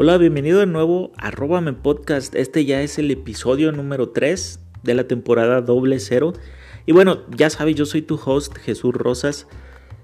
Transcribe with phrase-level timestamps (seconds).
[0.00, 2.36] Hola, bienvenido de nuevo a Róbame Podcast.
[2.36, 6.34] Este ya es el episodio número 3 de la temporada doble cero.
[6.86, 9.48] Y bueno, ya sabes, yo soy tu host, Jesús Rosas.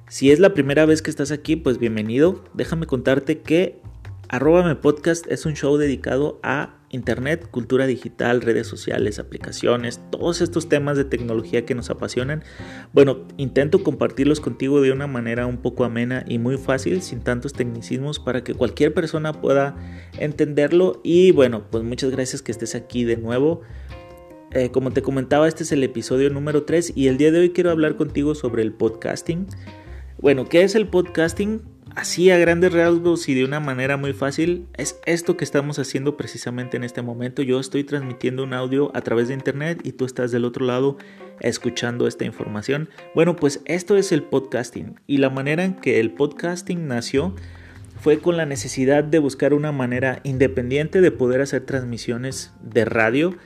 [0.09, 2.43] Si es la primera vez que estás aquí, pues bienvenido.
[2.55, 3.81] Déjame contarte que
[4.29, 10.69] Arróbame Podcast es un show dedicado a Internet, cultura digital, redes sociales, aplicaciones, todos estos
[10.69, 12.43] temas de tecnología que nos apasionan.
[12.93, 17.53] Bueno, intento compartirlos contigo de una manera un poco amena y muy fácil, sin tantos
[17.53, 19.77] tecnicismos, para que cualquier persona pueda
[20.19, 21.01] entenderlo.
[21.05, 23.63] Y bueno, pues muchas gracias que estés aquí de nuevo.
[24.53, 27.51] Eh, como te comentaba, este es el episodio número 3 y el día de hoy
[27.51, 29.49] quiero hablar contigo sobre el podcasting.
[30.19, 31.74] Bueno, ¿qué es el podcasting?
[31.95, 36.17] Así a grandes rasgos y de una manera muy fácil, es esto que estamos haciendo
[36.17, 37.43] precisamente en este momento.
[37.43, 40.97] Yo estoy transmitiendo un audio a través de internet y tú estás del otro lado
[41.41, 42.89] escuchando esta información.
[43.15, 47.35] Bueno, pues esto es el podcasting y la manera en que el podcasting nació
[48.01, 53.37] fue con la necesidad de buscar una manera independiente de poder hacer transmisiones de radio.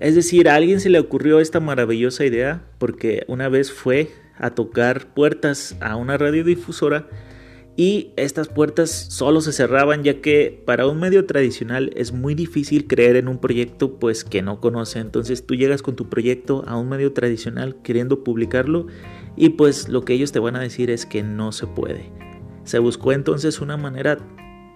[0.00, 4.50] Es decir, a alguien se le ocurrió esta maravillosa idea porque una vez fue a
[4.50, 7.08] tocar puertas a una radiodifusora
[7.78, 12.88] y estas puertas solo se cerraban ya que para un medio tradicional es muy difícil
[12.88, 14.98] creer en un proyecto pues que no conoce.
[14.98, 18.88] Entonces tú llegas con tu proyecto a un medio tradicional queriendo publicarlo
[19.36, 22.10] y pues lo que ellos te van a decir es que no se puede.
[22.64, 24.18] Se buscó entonces una manera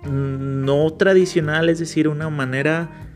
[0.09, 3.09] no tradicional, es decir, una manera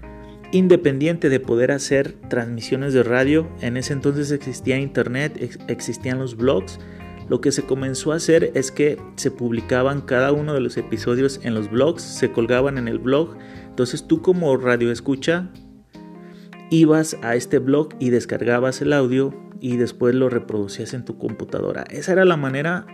[0.50, 3.48] independiente de poder hacer transmisiones de radio.
[3.60, 6.80] En ese entonces existía internet, existían los blogs
[7.28, 11.40] lo que se comenzó a hacer es que se publicaban cada uno de los episodios
[11.42, 13.36] en los blogs, se colgaban en el blog.
[13.68, 15.50] Entonces tú como radio escucha
[16.70, 21.84] ibas a este blog y descargabas el audio y después lo reproducías en tu computadora.
[21.90, 22.86] Esa era la manera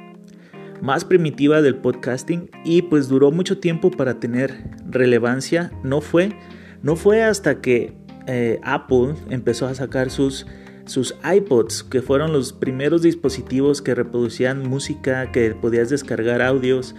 [0.81, 5.73] más primitiva del podcasting y pues duró mucho tiempo para tener relevancia.
[5.83, 6.37] No fue,
[6.83, 7.95] no fue hasta que
[8.27, 10.47] eh, Apple empezó a sacar sus
[10.93, 16.95] sus iPods, que fueron los primeros dispositivos que reproducían música, que podías descargar audios.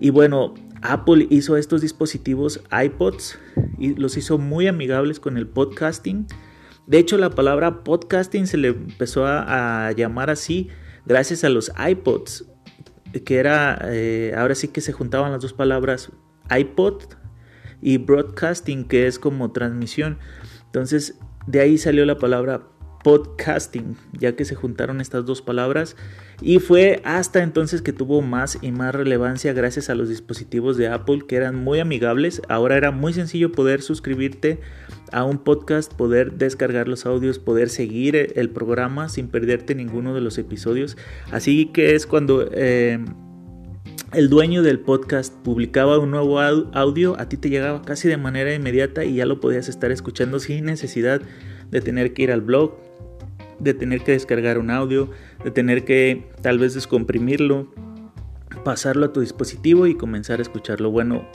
[0.00, 3.38] Y bueno, Apple hizo estos dispositivos iPods
[3.78, 6.26] y los hizo muy amigables con el podcasting.
[6.86, 10.68] De hecho, la palabra podcasting se le empezó a, llamar así
[11.04, 12.46] gracias a los iPods,
[13.26, 16.12] que era, eh, ahora sí que se juntaban las dos palabras
[16.50, 17.02] iPod
[17.82, 20.18] y broadcasting, que es como transmisión.
[20.64, 22.68] Entonces, de ahí salió la palabra
[23.04, 25.94] podcasting, ya que se juntaron estas dos palabras
[26.42, 30.88] y fue hasta entonces que tuvo más y más relevancia gracias a los dispositivos de
[30.88, 32.42] Apple que eran muy amigables.
[32.48, 34.58] Ahora era muy sencillo poder suscribirte
[35.12, 40.20] a un podcast, poder descargar los audios, poder seguir el programa sin perderte ninguno de
[40.20, 40.96] los episodios.
[41.30, 42.48] Así que es cuando...
[42.50, 42.98] Eh,
[44.12, 48.54] el dueño del podcast publicaba un nuevo audio, a ti te llegaba casi de manera
[48.54, 51.20] inmediata y ya lo podías estar escuchando sin necesidad
[51.72, 52.76] de tener que ir al blog,
[53.58, 55.10] de tener que descargar un audio,
[55.44, 57.72] de tener que tal vez descomprimirlo,
[58.64, 60.90] pasarlo a tu dispositivo y comenzar a escucharlo.
[60.90, 61.26] Bueno,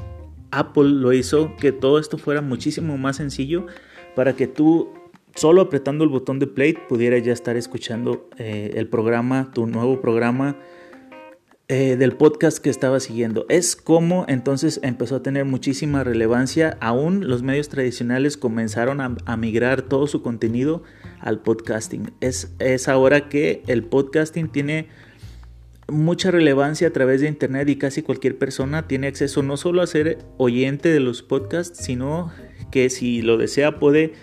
[0.51, 3.67] Apple lo hizo que todo esto fuera muchísimo más sencillo
[4.15, 4.93] para que tú
[5.35, 10.01] solo apretando el botón de play pudieras ya estar escuchando eh, el programa, tu nuevo
[10.01, 10.57] programa
[11.71, 13.45] eh, del podcast que estaba siguiendo.
[13.47, 16.79] Es como entonces empezó a tener muchísima relevancia.
[16.81, 20.81] Aún los medios tradicionales comenzaron a, migrar todo su contenido
[21.19, 22.11] al podcasting.
[22.21, 24.87] Es, es ahora que el podcasting tiene
[25.87, 29.87] mucha relevancia a través de internet y casi cualquier persona tiene acceso no solo a
[29.87, 32.31] ser oyente de los podcasts, sino
[32.71, 34.13] que si lo desea puede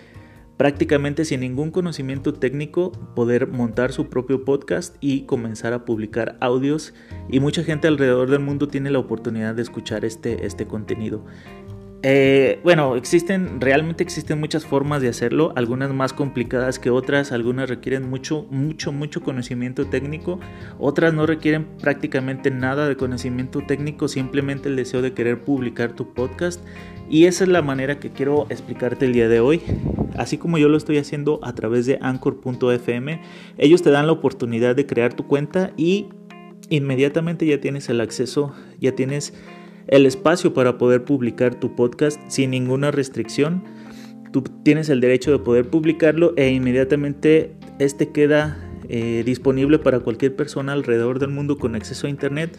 [0.57, 6.93] prácticamente sin ningún conocimiento técnico poder montar su propio podcast y comenzar a publicar audios.
[7.29, 11.23] Y mucha gente alrededor del mundo tiene la oportunidad de escuchar este, este contenido.
[12.03, 17.67] Eh, bueno, existen, realmente existen muchas formas de hacerlo, algunas más complicadas que otras, algunas
[17.69, 20.39] requieren mucho, mucho, mucho conocimiento técnico,
[20.77, 26.13] otras no requieren prácticamente nada de conocimiento técnico, simplemente el deseo de querer publicar tu
[26.13, 26.63] podcast.
[27.09, 29.61] Y esa es la manera que quiero explicarte el día de hoy,
[30.17, 33.21] así como yo lo estoy haciendo a través de anchor.fm,
[33.57, 36.07] ellos te dan la oportunidad de crear tu cuenta y
[36.69, 39.33] inmediatamente ya tienes el acceso, ya tienes
[39.87, 43.63] el espacio para poder publicar tu podcast sin ninguna restricción.
[44.31, 48.57] Tú tienes el derecho de poder publicarlo e inmediatamente este queda
[48.89, 52.57] eh, disponible para cualquier persona alrededor del mundo con acceso a internet.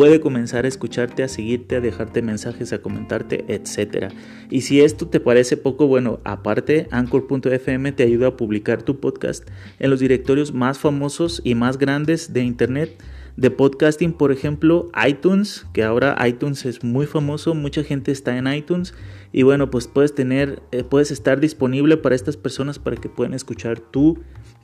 [0.00, 4.10] Puede comenzar a escucharte, a seguirte, a dejarte mensajes, a comentarte, etc.
[4.48, 9.46] Y si esto te parece poco, bueno, aparte, Anchor.fm te ayuda a publicar tu podcast
[9.78, 12.98] en los directorios más famosos y más grandes de internet.
[13.36, 18.50] De podcasting, por ejemplo, iTunes, que ahora iTunes es muy famoso, mucha gente está en
[18.50, 18.94] iTunes.
[19.34, 23.34] Y bueno, pues puedes tener, eh, puedes estar disponible para estas personas para que puedan
[23.34, 24.18] escuchar tu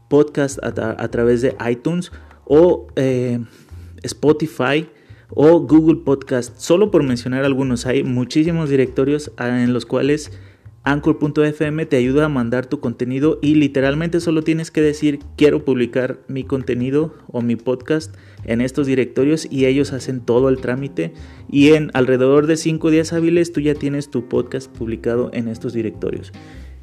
[0.09, 2.11] podcast a, través de iTunes
[2.47, 3.39] o eh,
[4.03, 4.89] Spotify
[5.31, 10.31] o Google Podcast, solo por mencionar algunos, hay muchísimos directorios ah, en los cuales
[10.87, 16.21] Anchor.fm te ayuda a mandar tu contenido y literalmente solo tienes que decir quiero publicar
[16.29, 18.15] mi contenido o mi podcast
[18.45, 21.13] en estos directorios y ellos hacen todo el trámite
[21.51, 25.73] y en alrededor de 5 días hábiles tú ya tienes tu podcast publicado en estos
[25.73, 26.33] directorios.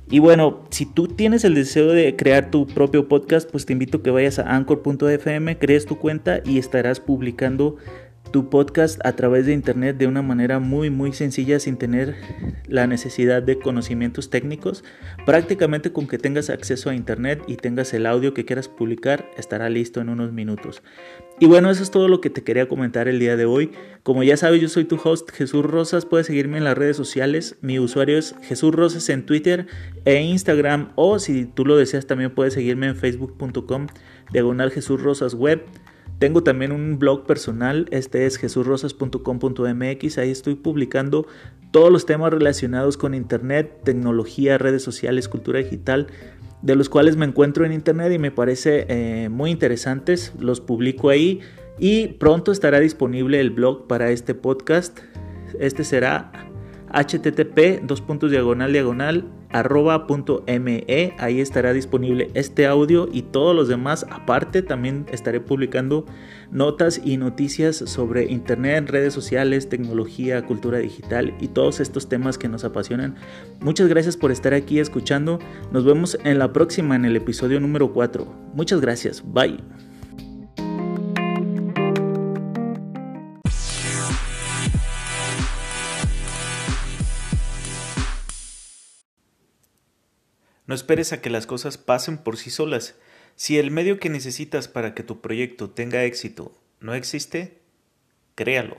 [0.09, 3.99] Y bueno, si tú tienes el deseo de crear tu propio podcast, pues te invito
[3.99, 7.77] a que vayas a anchor.fm, crees tu cuenta y estarás publicando
[8.31, 12.15] tu podcast a través de internet de una manera muy muy sencilla sin tener
[12.67, 14.83] la necesidad de conocimientos técnicos.
[15.25, 19.69] Prácticamente con que tengas acceso a internet y tengas el audio que quieras publicar estará
[19.69, 20.81] listo en unos minutos.
[21.39, 23.71] Y bueno, eso es todo lo que te quería comentar el día de hoy.
[24.03, 26.05] Como ya sabes, yo soy tu host Jesús Rosas.
[26.05, 27.57] Puedes seguirme en las redes sociales.
[27.61, 29.67] Mi usuario es Jesús Rosas en Twitter
[30.05, 30.91] e Instagram.
[30.95, 33.87] O si tú lo deseas, también puedes seguirme en facebook.com
[34.31, 35.65] diagonal Jesús Rosas Web.
[36.23, 41.27] Tengo también un blog personal, este es jesurrosas.com.mx, ahí estoy publicando
[41.71, 46.07] todos los temas relacionados con Internet, tecnología, redes sociales, cultura digital,
[46.61, 51.09] de los cuales me encuentro en Internet y me parece eh, muy interesantes, los publico
[51.09, 51.41] ahí
[51.77, 55.01] y pronto estará disponible el blog para este podcast.
[55.59, 56.31] Este será
[56.93, 61.13] http dos puntos diagonal diagonal arroba.me.
[61.19, 64.05] Ahí estará disponible este audio y todos los demás.
[64.09, 66.05] Aparte, también estaré publicando
[66.51, 72.49] notas y noticias sobre Internet, redes sociales, tecnología, cultura digital y todos estos temas que
[72.49, 73.15] nos apasionan.
[73.61, 75.39] Muchas gracias por estar aquí escuchando.
[75.71, 78.25] Nos vemos en la próxima, en el episodio número 4.
[78.53, 79.23] Muchas gracias.
[79.25, 79.59] Bye.
[90.73, 92.95] No esperes a que las cosas pasen por sí solas.
[93.35, 97.59] Si el medio que necesitas para que tu proyecto tenga éxito no existe,
[98.33, 98.77] créalo.